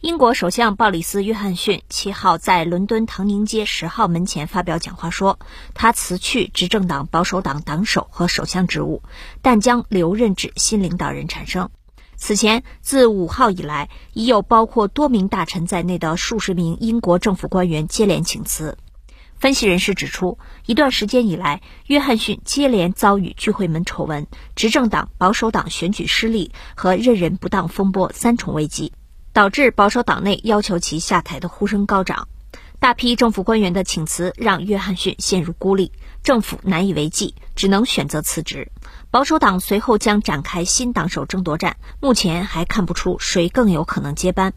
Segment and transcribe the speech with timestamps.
[0.00, 5.40] 英国首相鲍里斯·约翰逊七号在伦敦唐宁街十号门前发表讲话说，
[5.74, 9.02] 他辞去执政党保守党党首和首相职务，
[9.42, 11.68] 但将留任至新领导人产生。
[12.16, 18.78] 此前，自五号以来，已有包括多名大臣在内的数十名英国政府官员接连请辞。
[19.34, 28.92] 分析人士指出，一段时间以来，约翰逊接连遭遇聚会门丑闻、执政党保守党选举失利和任人不当风波三重危机。
[29.38, 32.26] 导致保守党内要求其下台的呼声高涨，
[32.80, 35.92] 大批政府官员的请辞让约翰逊陷入孤立，
[36.24, 38.72] 政府难以为继，只能选择辞职。
[39.12, 44.52] 保守党随后将展开新党首争夺战，目前还看不出谁更有可能接班。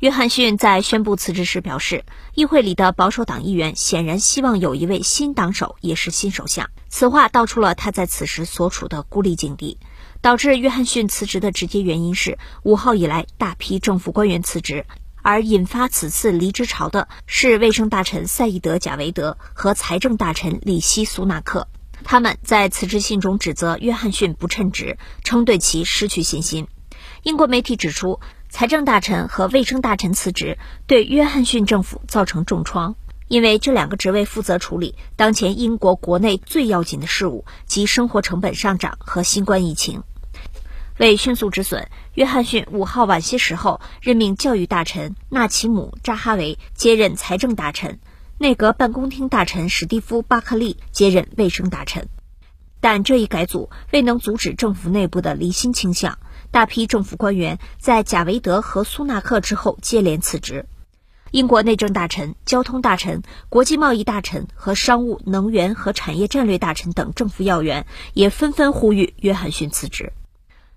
[0.00, 6.68] 约翰逊在宣布辞职时表示，议会里的保守党议员显然希望有一位新党首，也是新首相。
[6.90, 9.78] 此话道出了他在此时所处的孤立境地。
[10.22, 14.86] 导致约翰逊辞职的直接原因是五号以来大批政府官员辞职，
[15.20, 21.66] 而引发此次离职潮的是卫生大臣赛义德·贾维德和财政大臣里希·苏纳克。
[22.04, 26.68] 他们在辞职信中指责约翰逊不称职，称对其失去信心。
[27.24, 32.94] 英国媒体指出，财政大臣和卫生大臣辞职对约翰逊政府造成重创，
[33.26, 40.04] 因为这两个职位负责处理当前英国国内最要紧的事务，及生活成本上涨和新冠疫情。
[41.02, 47.98] 为迅速止损，约翰逊五号晚些时候任命教育大臣纳奇姆·扎哈维接任财政大臣，
[48.38, 52.08] 内阁办公厅大臣史蒂夫·巴克利接任卫生大臣。
[52.80, 56.18] 但这一改组未能阻止政府内部的离心倾向，
[56.52, 60.66] 大批政府官员在贾维德和苏纳克之后接连辞职。
[61.32, 70.12] 英国内政大臣、交通大臣、国际贸易大臣和商务、能源和产业战略大臣等政府要员也纷纷呼吁约翰逊辞职。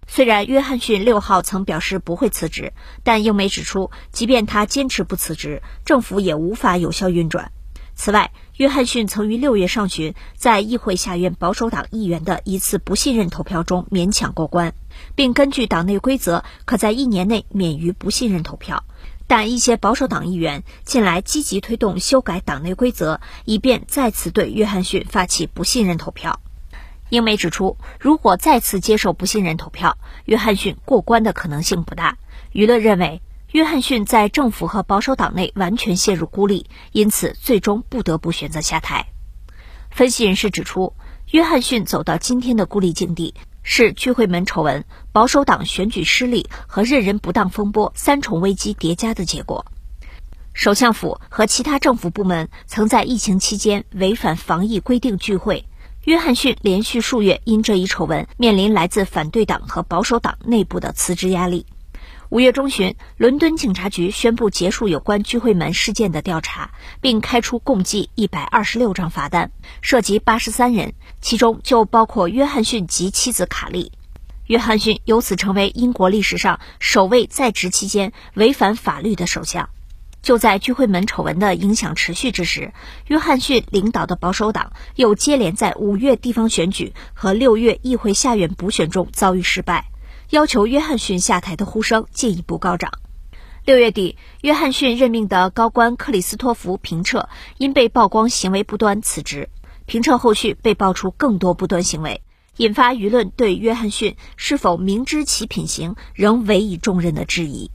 [0.08, 7.52] 虽然约翰逊六号曾表示不会辞职，但英媒指出，即便他坚持不辞职，政府也无法有效运转。
[7.96, 14.74] 此外，约翰逊曾于六月上旬在议会下院保守党议员的一次不信任投票中勉强过关，
[15.16, 18.84] 并根据党内规则可在一年内免于不信任投票。
[19.28, 26.42] 但一些保守党议员近来积极推动修改党内规则，以便再次对约翰逊发起不信任投票。
[27.16, 32.18] 英媒指出，如果再次接受不信任投票，约翰逊过关的可能性不大。
[32.52, 33.22] 舆论认为，
[33.54, 39.08] 约翰逊在政府和保守党内完全陷入孤立，因此最终不得不选择下台。
[39.90, 40.94] 分析人士指出，
[41.32, 43.34] 约翰逊走到今天的孤立境地，
[43.64, 44.84] 是聚会门丑闻、
[45.14, 49.66] 保守党选举失利和任人不当风波三重危机叠加的结果。
[50.54, 55.66] 首相府和其他政府部门曾在疫情期间违反防疫规定聚会。
[56.06, 61.66] 约翰逊连续数月因这一丑闻面临来自反对党和保守党内部的辞职压力。
[62.30, 66.70] 五月中旬，伦敦警察局宣布结束有关聚会门事件的调查，
[67.02, 69.52] 并开出共计一百二十六张罚单，
[69.82, 73.92] 涉及八十三人，其中就包括约翰逊及妻子卡利。
[74.46, 79.70] 约翰逊由此成为英国历史上首位在职期间违反法律的首相。
[80.26, 82.74] 就在聚会门丑闻的影响持续之时，
[83.06, 89.92] 约翰逊领导的保守党又接连在五月地方选举和六月议会下院补选中遭遇失败，
[90.32, 92.94] 要求约翰逊下台的呼声进一步高涨。
[93.66, 99.50] 六月底，约翰逊任命的高官克里斯托弗·平彻因被曝光行为不端辞职。
[99.86, 102.24] 平彻后续被爆出更多不端行为，
[102.58, 107.70] 引发舆论对约翰逊是否明知其品行仍委以重任的质疑。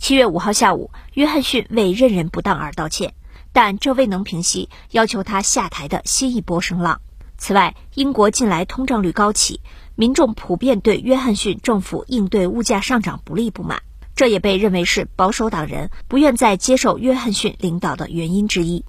[0.00, 3.12] 七月五号下午，约翰逊为任人不当而道歉，
[3.52, 7.02] 但这未能平息要求他下台的新一波声浪。
[7.36, 9.60] 此外，英国近来通胀率高企，
[9.96, 13.82] 民众普遍对约翰逊政府应对物价上涨不利不满，
[14.16, 18.86] 这也被认为是保守党人不愿再接受约翰逊领导的原因之一。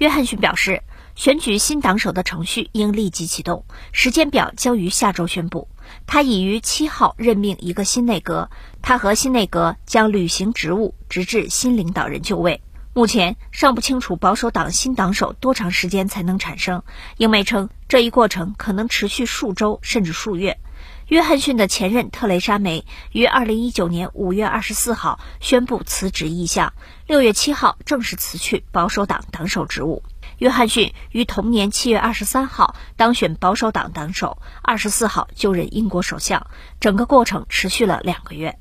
[0.00, 0.82] 约翰逊表示，
[1.14, 5.68] 选举新党首的程序应立即启动，时间表将于下周宣布。
[6.06, 8.50] 他已于七号任命一个新内阁，
[8.82, 12.60] 他和新内阁将履行职务，直至新领导人就位。
[12.92, 16.82] 目前尚不清楚保守党新党首多长时间才能产生。
[17.16, 20.58] 英媒称，这一过程可能持续数周甚至数月。
[21.08, 26.72] 约翰逊的前任特蕾莎梅于二零一九年五月二十四号宣布辞职意向，
[27.06, 30.02] 六月七号正式辞去保守党党首职务。
[30.38, 36.46] 约翰逊于同年七月二十三号当选保守党党首，二十四号就任英国首相。
[36.80, 38.58] 整个过程持续了两个月。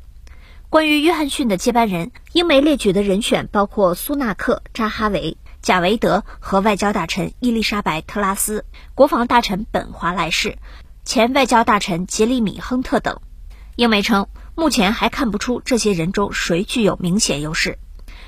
[0.69, 10.57] 关于约翰逊的接班人，英媒列举的人选包括苏纳克、扎哈维、贾维德和外交大臣伊丽莎白·特拉斯、国防大臣本·华莱士、
[11.05, 13.19] 前外交大臣杰里米·亨特等。
[13.75, 17.77] 英媒称，目前还看不出这些人中谁具有明显优势。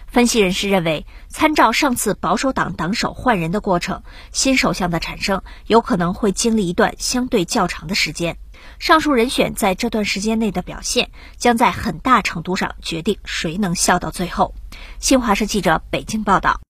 [0.08, 8.38] 分析人士认为，参照上次保守党党首换人的过程，新首相的产生有可能会经历一段相对较长的时间。
[8.80, 14.54] 上述人选在这段时间内的表现，将在很大程度上决定谁能笑到最后。
[15.00, 16.65] 新华社记者北京报道。